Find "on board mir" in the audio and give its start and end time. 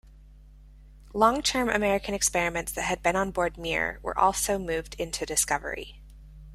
3.15-3.99